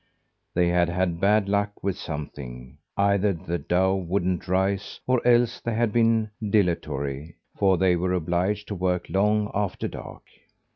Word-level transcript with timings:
They 0.55 0.69
had 0.69 0.89
had 0.89 1.19
bad 1.21 1.47
luck 1.47 1.83
with 1.83 1.95
something: 1.95 2.79
either 2.97 3.33
the 3.33 3.59
dough 3.59 3.93
wouldn't 3.97 4.47
rise, 4.47 4.99
or 5.05 5.21
else 5.27 5.59
they 5.63 5.75
had 5.75 5.93
been 5.93 6.31
dilatory, 6.43 7.35
for 7.55 7.77
they 7.77 7.95
were 7.95 8.13
obliged 8.13 8.67
to 8.69 8.73
work 8.75 9.05
long 9.09 9.51
after 9.53 9.87
dark. 9.87 10.23